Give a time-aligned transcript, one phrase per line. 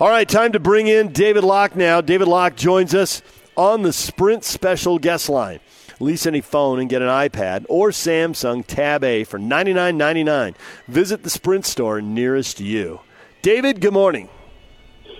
[0.00, 2.00] All right, time to bring in David Locke now.
[2.00, 3.20] David Locke joins us
[3.54, 5.60] on the Sprint Special Guest Line.
[5.98, 10.54] Lease any phone and get an iPad or Samsung Tab A for $99.99.
[10.88, 13.00] Visit the Sprint store nearest you.
[13.42, 14.30] David, good morning.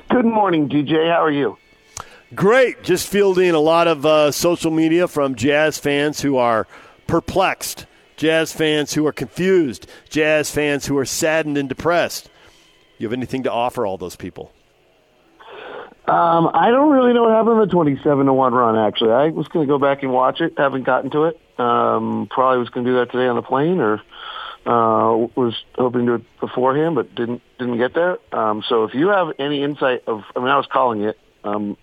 [0.09, 1.13] Good morning, DJ.
[1.13, 1.59] How are you?
[2.35, 2.83] Great.
[2.83, 6.67] Just fielding a lot of uh, social media from Jazz fans who are
[7.07, 7.85] perplexed,
[8.17, 12.31] Jazz fans who are confused, Jazz fans who are saddened and depressed.
[12.97, 14.55] You have anything to offer all those people?
[16.11, 19.13] Um, I don't really know what happened in the 27 to 1 run, actually.
[19.13, 20.55] I was going to go back and watch it.
[20.59, 21.41] Haven't gotten to it.
[21.57, 24.03] Um, probably was going to do that today on the plane or
[24.67, 28.19] uh, was hoping to do it beforehand, but didn't didn't get there.
[28.33, 31.17] Um, so if you have any insight of, I mean, I was calling it.
[31.45, 31.77] Um,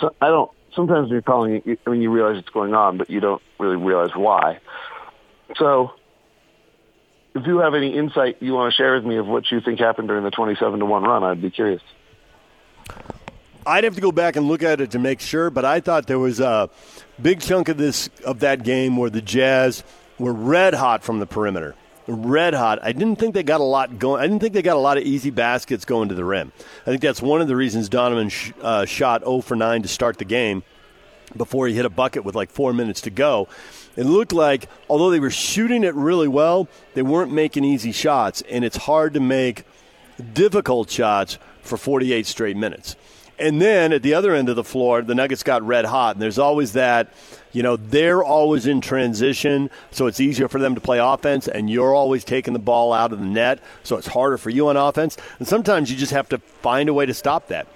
[0.00, 0.50] so I don't.
[0.76, 3.42] Sometimes when you're calling it, I mean, you realize it's going on, but you don't
[3.58, 4.60] really realize why.
[5.56, 5.92] So
[7.34, 9.80] if you have any insight you want to share with me of what you think
[9.80, 11.82] happened during the 27 to 1 run, I'd be curious.
[13.66, 16.06] I'd have to go back and look at it to make sure, but I thought
[16.06, 16.70] there was a
[17.20, 19.82] big chunk of this of that game where the Jazz
[20.18, 21.74] were red hot from the perimeter.
[22.06, 22.78] Red hot.
[22.82, 24.22] I didn't think they got a lot going.
[24.22, 26.52] I didn't think they got a lot of easy baskets going to the rim.
[26.82, 29.88] I think that's one of the reasons Donovan sh- uh, shot 0 for 9 to
[29.88, 30.62] start the game
[31.36, 33.48] before he hit a bucket with like four minutes to go.
[33.96, 38.40] It looked like, although they were shooting it really well, they weren't making easy shots,
[38.48, 39.64] and it's hard to make
[40.32, 42.94] difficult shots for 48 straight minutes.
[43.38, 46.16] And then at the other end of the floor, the Nuggets got red hot.
[46.16, 47.12] And there's always that,
[47.52, 51.70] you know, they're always in transition, so it's easier for them to play offense, and
[51.70, 54.76] you're always taking the ball out of the net, so it's harder for you on
[54.76, 55.16] offense.
[55.38, 57.66] And sometimes you just have to find a way to stop that.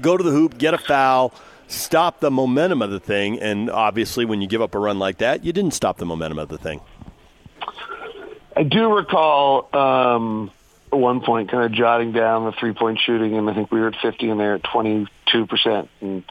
[0.00, 1.32] Go to the hoop, get a foul,
[1.66, 3.40] stop the momentum of the thing.
[3.40, 6.38] And obviously, when you give up a run like that, you didn't stop the momentum
[6.38, 6.80] of the thing.
[8.56, 10.50] I do recall um,
[10.92, 13.80] at one point kind of jotting down the three point shooting, and I think we
[13.80, 15.08] were at 50 and they're at 22%.
[16.00, 16.24] And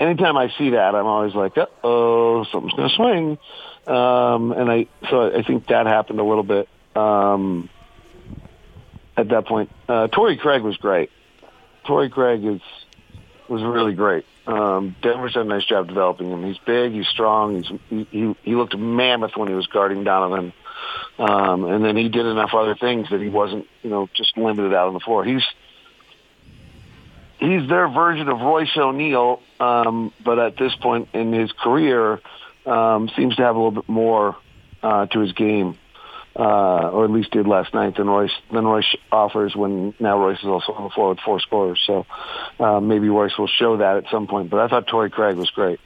[0.00, 1.52] anytime I see that, I'm always like,
[1.84, 3.38] oh, something's going to swing.
[3.86, 7.68] Um, and I, so I think that happened a little bit um,
[9.16, 9.70] at that point.
[9.88, 11.10] Uh, Torrey Craig was great.
[11.84, 12.60] Torrey Craig is
[13.48, 14.24] was really great.
[14.46, 16.44] Um, Denver's done a nice job developing him.
[16.44, 20.52] He's big, he's strong, he's he he, he looked mammoth when he was guarding Donovan.
[21.18, 24.74] Um, and then he did enough other things that he wasn't, you know, just limited
[24.74, 25.24] out on the floor.
[25.24, 25.44] He's
[27.38, 32.20] he's their version of Royce O'Neale, um, but at this point in his career,
[32.66, 34.36] um, seems to have a little bit more
[34.82, 35.78] uh, to his game,
[36.34, 39.56] uh, or at least did last night than Royce than Royce offers.
[39.56, 42.04] When now Royce is also on the floor with four scorers, so
[42.60, 44.50] uh, maybe Royce will show that at some point.
[44.50, 45.80] But I thought Torrey Craig was great.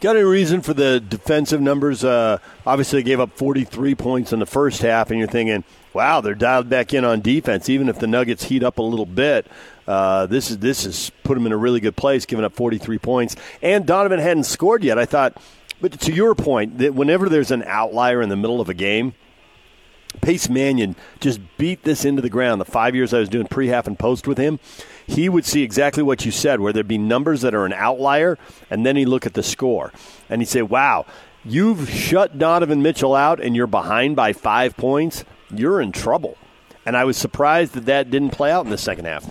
[0.00, 2.04] Got any reason for the defensive numbers?
[2.04, 6.20] Uh, obviously, they gave up 43 points in the first half, and you're thinking, wow,
[6.20, 7.68] they're dialed back in on defense.
[7.68, 9.46] Even if the Nuggets heat up a little bit,
[9.86, 12.98] uh, this is this has put them in a really good place, giving up 43
[12.98, 13.36] points.
[13.62, 14.98] And Donovan hadn't scored yet.
[14.98, 15.40] I thought,
[15.80, 19.14] but to your point, that whenever there's an outlier in the middle of a game,
[20.20, 22.60] Pace Mannion just beat this into the ground.
[22.60, 24.58] The five years I was doing pre-half and post with him,
[25.06, 28.38] he would see exactly what you said, where there'd be numbers that are an outlier,
[28.70, 29.92] and then he'd look at the score,
[30.28, 31.06] and he'd say, wow,
[31.44, 36.36] you've shut Donovan Mitchell out and you're behind by five points, you're in trouble.
[36.84, 39.30] And I was surprised that that didn't play out in the second half.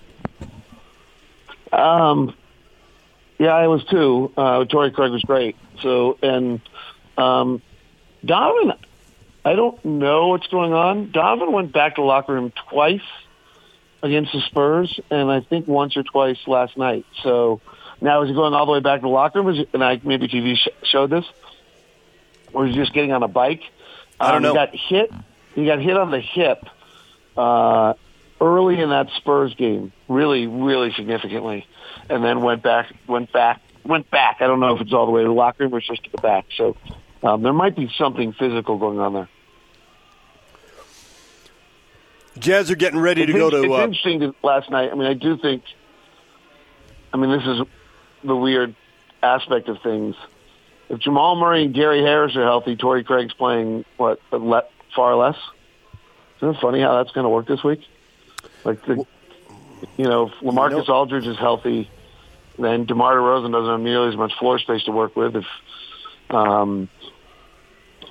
[1.72, 2.34] Um,
[3.38, 4.32] yeah, I was too.
[4.38, 5.56] Uh, Torrey Craig was great.
[5.82, 6.62] So, and
[7.18, 7.62] um,
[8.24, 8.74] Donovan,
[9.46, 11.12] I don't know what's going on.
[11.12, 13.04] Donovan went back to the locker room twice
[14.02, 17.06] against the Spurs, and I think once or twice last night.
[17.22, 17.62] So
[18.02, 19.64] now is he going all the way back to the locker room?
[19.72, 21.26] And I maybe TV sh- showed this,
[22.54, 23.62] or is he just getting on a bike?
[24.20, 24.50] I don't um, know.
[24.50, 25.14] He got hit.
[25.54, 26.66] He got hit on the hip
[27.38, 27.94] uh,
[28.42, 31.68] early in that Spurs game, really, really significantly,
[32.10, 34.38] and then went back, went back, went back.
[34.40, 36.10] I don't know if it's all the way to the locker room or just to
[36.10, 36.46] the back.
[36.58, 36.76] So
[37.22, 39.30] um, there might be something physical going on there.
[42.40, 43.64] Jazz are getting ready to go to.
[43.64, 44.92] it's Uh, interesting last night.
[44.92, 45.64] I mean, I do think.
[47.14, 47.62] I mean, this is
[48.24, 48.76] the weird
[49.24, 50.16] aspect of things.
[50.90, 54.64] If Jamal Murray and Gary Harris are healthy, Torrey Craig's playing what le-
[54.96, 55.38] far less.
[56.38, 57.82] Isn't it funny how that's going to work this week?
[58.64, 59.06] Like the,
[59.98, 61.90] you know, if Lamarcus Aldridge is healthy,
[62.60, 65.36] then DeMar DeRozan doesn't have nearly as much floor space to work with.
[65.38, 65.46] If
[66.30, 66.90] um,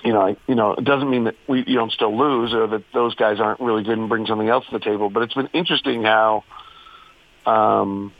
[0.04, 2.84] you know, you know, it doesn't mean that we you don't still lose or that
[2.92, 5.08] those guys aren't really good and bring something else to the table.
[5.08, 6.44] But it's been interesting how
[7.46, 8.12] um,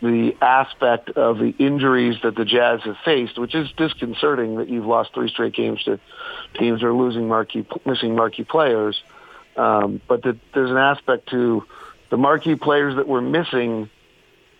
[0.00, 4.86] the aspect of the injuries that the Jazz have faced, which is disconcerting that you've
[4.86, 5.98] lost three straight games to
[6.54, 9.02] teams that are losing marquee, missing marquee players.
[9.56, 11.64] Um, but that there's an aspect to
[12.10, 13.90] the marquee players that we're missing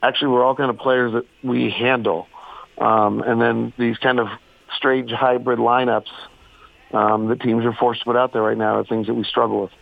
[0.02, 2.26] actually were all kind of players that we handle.
[2.78, 4.28] Um, and then these kind of
[4.76, 6.10] strange hybrid lineups
[6.92, 9.24] um, that teams are forced to put out there right now are things that we
[9.24, 9.72] struggle with.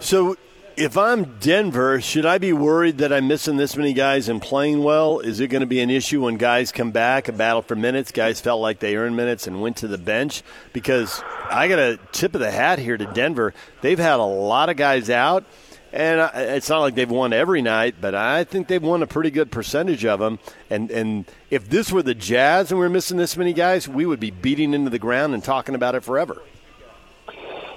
[0.00, 0.36] So,
[0.76, 4.84] if I'm Denver, should I be worried that I'm missing this many guys and playing
[4.84, 5.18] well?
[5.18, 8.12] Is it going to be an issue when guys come back, a battle for minutes?
[8.12, 10.44] Guys felt like they earned minutes and went to the bench?
[10.72, 11.20] Because
[11.50, 13.54] I got a tip of the hat here to Denver.
[13.80, 15.44] They've had a lot of guys out,
[15.92, 19.30] and it's not like they've won every night, but I think they've won a pretty
[19.30, 20.38] good percentage of them.
[20.70, 24.06] And and if this were the Jazz and we are missing this many guys, we
[24.06, 26.42] would be beating into the ground and talking about it forever.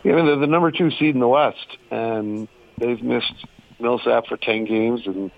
[0.04, 2.48] Mean, they're the number two seed in the West, and
[2.78, 3.34] they've missed
[3.80, 5.32] Millsap for ten games and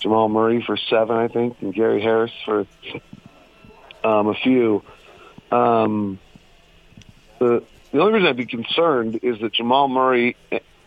[0.00, 2.66] Jamal Murray for seven, I think, and Gary Harris for
[4.04, 4.82] um, a few.
[5.50, 6.18] Um,
[7.38, 10.36] the the only reason I'd be concerned is that Jamal Murray,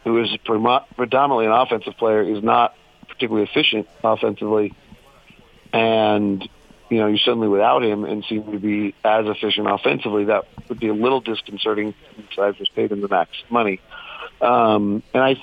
[0.05, 2.75] who is predominantly an offensive player, is not
[3.09, 4.73] particularly efficient offensively,
[5.73, 6.47] and
[6.89, 10.79] you know, you're suddenly without him and seem to be as efficient offensively, that would
[10.79, 11.93] be a little disconcerting
[12.39, 13.81] I've just paid him the max money.
[14.39, 15.35] Um, and I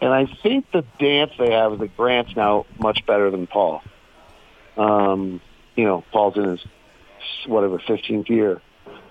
[0.00, 3.82] and I think the dance they have is that Grant's now much better than Paul.
[4.76, 5.40] Um,
[5.76, 6.60] you know, Paul's in his
[7.46, 8.60] whatever 15th year.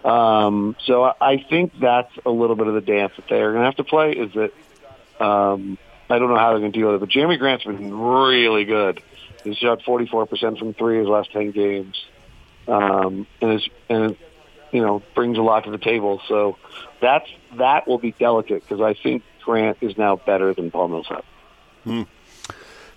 [0.04, 3.66] Um, so I think that's a little bit of the dance that they're going to
[3.66, 4.12] have to play.
[4.12, 4.52] Is that
[5.22, 5.78] um,
[6.10, 8.66] I don't know how they're going to deal with it, but Jerami Grant's been really
[8.66, 9.02] good.
[9.44, 12.04] He's shot 44% from three his last 10 games,
[12.68, 14.18] um, and is and it,
[14.72, 16.22] you know brings a lot to the table.
[16.28, 16.58] So
[17.02, 17.28] that's
[17.58, 21.26] that will be delicate because I think Grant is now better than Paul Millsap.
[21.84, 22.04] Hmm.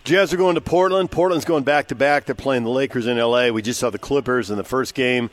[0.05, 1.11] Jazz are going to Portland.
[1.11, 2.27] Portland's going back to back.
[2.27, 3.51] They're playing the Lakers in L.A.
[3.51, 5.31] We just saw the Clippers in the first game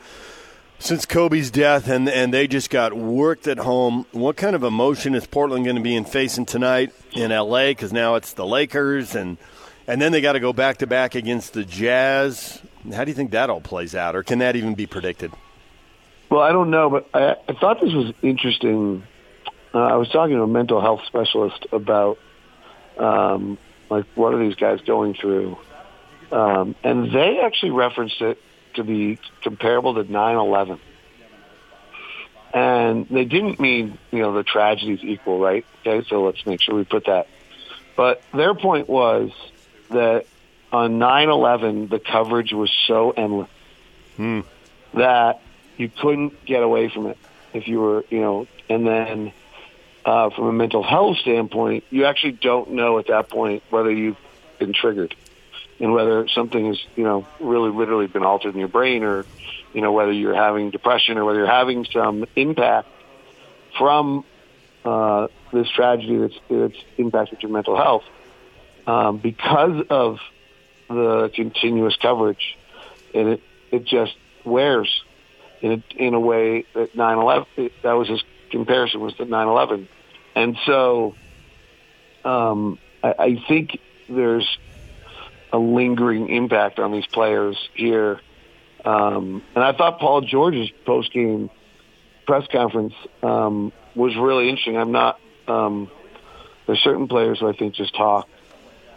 [0.82, 4.06] since Kobe's death, and and they just got worked at home.
[4.12, 7.70] What kind of emotion is Portland going to be in facing tonight in L.A.
[7.70, 9.38] Because now it's the Lakers, and
[9.86, 12.60] and then they got to go back to back against the Jazz.
[12.94, 15.32] How do you think that all plays out, or can that even be predicted?
[16.30, 19.02] Well, I don't know, but I, I thought this was interesting
[19.74, 22.18] uh, I was talking to a mental health specialist about
[22.98, 23.58] um,
[23.88, 25.56] like what are these guys going through,
[26.30, 28.38] um, and they actually referenced it
[28.74, 30.78] to be comparable to 9/11.
[32.54, 35.64] And they didn't mean, you know, the tragedies equal, right?
[35.80, 37.26] Okay, so let's make sure we put that.
[37.96, 39.30] But their point was
[39.90, 40.26] that
[40.72, 43.50] on 9/11, the coverage was so endless
[44.16, 44.40] hmm.
[44.94, 45.40] that
[45.76, 47.18] you couldn't get away from it
[47.52, 49.32] if you were, you know, and then
[50.04, 54.16] uh, from a mental health standpoint, you actually don't know at that point whether you've
[54.58, 55.14] been triggered
[55.80, 59.26] and whether something has, you know, really literally been altered in your brain or,
[59.72, 62.88] you know, whether you're having depression or whether you're having some impact
[63.78, 64.24] from
[64.84, 68.04] uh, this tragedy that's, that's impacted your mental health
[68.86, 70.18] um, because of
[70.88, 72.56] the continuous coverage.
[73.14, 74.14] And it, it just
[74.44, 75.02] wears
[75.60, 78.22] in a, in a way that 9-11, that was his
[78.52, 79.88] comparison was to 9/11,
[80.36, 81.14] and so
[82.24, 84.46] um, I, I think there's
[85.52, 88.20] a lingering impact on these players here.
[88.84, 91.50] Um, and I thought Paul George's post game
[92.26, 94.76] press conference um, was really interesting.
[94.76, 95.20] I'm not.
[95.46, 95.90] Um,
[96.66, 98.28] there's certain players who I think just talk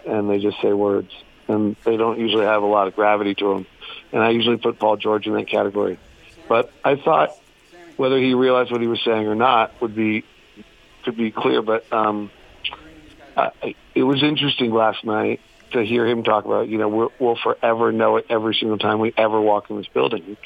[0.06, 1.12] and they just say words,
[1.48, 3.68] and they don't usually have a lot of gravity to them.
[4.12, 5.98] And I usually put Paul George in that category.
[6.48, 7.36] But I thought
[7.98, 10.24] whether he realized what he was saying or not would be
[11.04, 11.62] could be clear.
[11.62, 12.30] But um,
[13.36, 15.42] I, it was interesting last night
[15.76, 16.68] to hear him talk about.
[16.68, 19.88] You know, we'll, we'll forever know it every single time we ever walk in this
[19.88, 20.38] building.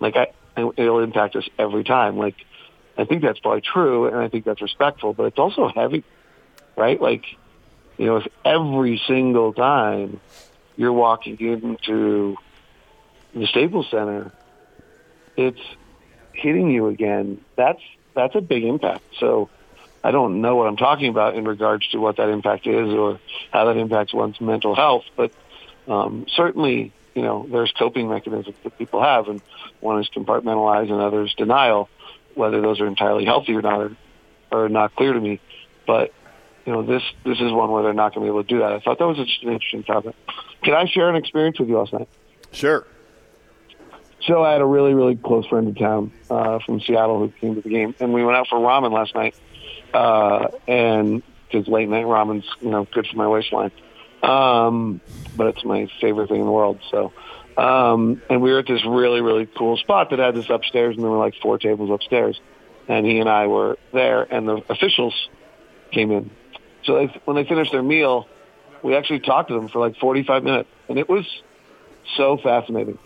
[0.00, 2.16] Like I, it'll impact us every time.
[2.16, 2.36] Like
[2.98, 5.12] I think that's probably true, and I think that's respectful.
[5.14, 6.04] But it's also heavy,
[6.76, 7.00] right?
[7.00, 7.24] Like
[7.96, 10.20] you know, if every single time
[10.76, 12.36] you're walking into
[13.34, 14.32] the Staples Center,
[15.36, 15.60] it's
[16.32, 17.80] hitting you again, that's
[18.14, 19.02] that's a big impact.
[19.18, 19.48] So
[20.06, 23.18] I don't know what I'm talking about in regards to what that impact is or
[23.50, 25.32] how that impacts one's mental health, but
[25.88, 29.42] um, certainly, you know, there's coping mechanisms that people have, and
[29.80, 31.88] one is compartmentalize and others denial.
[32.36, 33.96] Whether those are entirely healthy or not are,
[34.52, 35.40] are not clear to me,
[35.88, 36.12] but
[36.64, 38.60] you know, this this is one where they're not going to be able to do
[38.60, 38.74] that.
[38.74, 40.14] I thought that was just an interesting topic.
[40.62, 42.08] Can I share an experience with you last night?
[42.52, 42.86] Sure.
[44.24, 47.56] So I had a really, really close friend in town uh, from Seattle who came
[47.56, 49.34] to the game, and we went out for ramen last night.
[49.92, 53.70] Uh, and because late night ramen's you know good for my waistline,
[54.22, 55.00] um,
[55.36, 56.80] but it's my favorite thing in the world.
[56.90, 57.12] So,
[57.56, 61.04] um, and we were at this really, really cool spot that had this upstairs, and
[61.04, 62.40] there were like four tables upstairs,
[62.88, 65.14] and he and I were there, and the officials
[65.92, 66.30] came in,
[66.84, 68.28] So they, when they finished their meal,
[68.82, 71.24] we actually talked to them for like 45 minutes, and it was
[72.16, 72.98] so fascinating.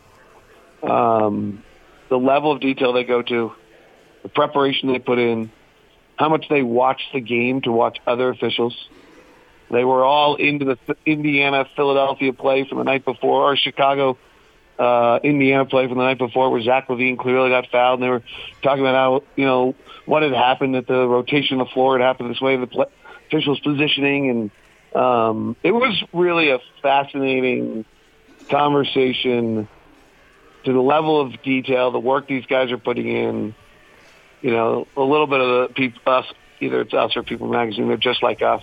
[0.82, 1.62] Um,
[2.08, 3.52] the level of detail they go to,
[4.22, 5.50] the preparation they put in,
[6.20, 8.76] how much they watch the game to watch other officials.
[9.70, 14.18] They were all into the Indiana Philadelphia play from the night before, or Chicago
[14.78, 18.10] uh, Indiana play from the night before, where Zach LaVine clearly got fouled, and they
[18.10, 18.22] were
[18.62, 19.74] talking about how you know
[20.04, 22.86] what had happened at the rotation of the floor had happened this way, the play,
[23.28, 27.86] officials positioning, and um, it was really a fascinating
[28.50, 29.66] conversation
[30.64, 33.54] to the level of detail, the work these guys are putting in.
[34.42, 36.26] You know, a little bit of the people, us,
[36.60, 37.88] either it's us or People Magazine.
[37.88, 38.62] They're just like us.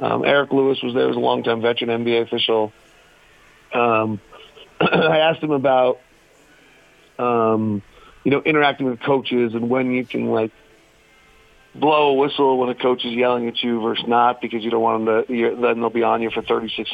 [0.00, 2.72] Um, Eric Lewis was there, was a longtime veteran NBA official.
[3.72, 4.20] Um,
[4.80, 6.00] I asked him about,
[7.18, 7.82] um,
[8.24, 10.52] you know, interacting with coaches and when you can like
[11.74, 14.82] blow a whistle when a coach is yelling at you versus not because you don't
[14.82, 15.34] want them to.
[15.34, 16.90] You're, then they'll be on you for 36,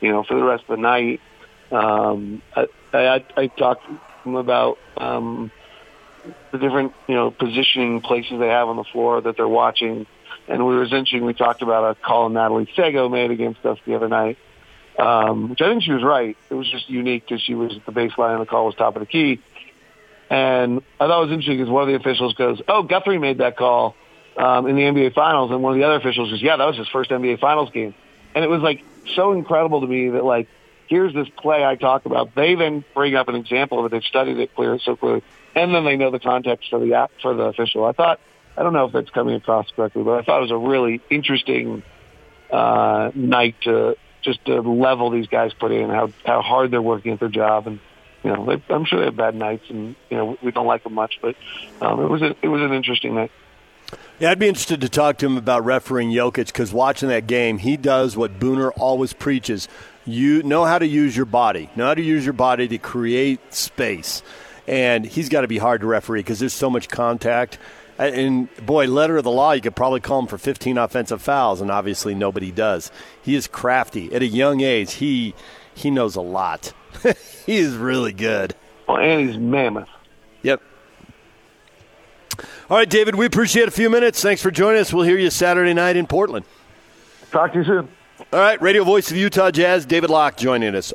[0.00, 1.20] you know, for the rest of the night.
[1.70, 5.50] Um, I, I, I talked to him about um,
[6.52, 10.06] the different, you know, positioning places they have on the floor that they're watching.
[10.48, 11.24] And we was interesting.
[11.24, 14.38] We talked about a call Natalie Sago made against us the other night,
[14.98, 16.36] um, which I think she was right.
[16.50, 18.96] It was just unique because she was at the baseline and the call was top
[18.96, 19.40] of the key.
[20.30, 23.38] And I thought it was interesting because one of the officials goes, "Oh, Guthrie made
[23.38, 23.94] that call
[24.36, 26.76] um, in the NBA Finals," and one of the other officials goes, "Yeah, that was
[26.76, 27.94] his first NBA Finals game."
[28.34, 28.82] And it was like
[29.14, 30.48] so incredible to me that like
[30.88, 32.34] here's this play I talk about.
[32.34, 33.90] They then bring up an example of it.
[33.90, 35.22] They've studied it clear so clearly,
[35.54, 37.84] and then they know the context for the app for the official.
[37.84, 38.20] I thought
[38.56, 41.00] I don't know if that's coming across correctly, but I thought it was a really
[41.10, 41.82] interesting
[42.50, 47.12] uh, night to just to level these guys put in how how hard they're working
[47.12, 47.80] at their job and.
[48.22, 50.82] You know, they, I'm sure they have bad nights, and you know we don't like
[50.82, 51.36] them much, but
[51.82, 53.30] um, it was a, it was an interesting night.
[54.18, 57.58] Yeah, I'd be interested to talk to him about refereeing Jokic because watching that game,
[57.58, 59.68] he does what Booner always preaches:
[60.04, 63.52] you know how to use your body, know how to use your body to create
[63.52, 64.22] space.
[64.66, 67.58] And he's got to be hard to referee because there's so much contact.
[67.98, 71.60] And boy, letter of the law, you could probably call him for 15 offensive fouls,
[71.60, 72.90] and obviously nobody does.
[73.22, 74.94] He is crafty at a young age.
[74.94, 75.34] He
[75.74, 76.72] he knows a lot.
[77.46, 78.54] he is really good.
[78.88, 79.88] Well, and he's mammoth.
[80.42, 80.62] Yep.
[82.70, 84.22] All right, David, we appreciate a few minutes.
[84.22, 84.92] Thanks for joining us.
[84.92, 86.46] We'll hear you Saturday night in Portland.
[87.30, 87.88] Talk to you soon.
[88.32, 90.94] All right, radio voice of Utah Jazz, David Locke joining us.